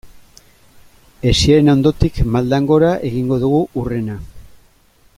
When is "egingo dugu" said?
3.13-3.61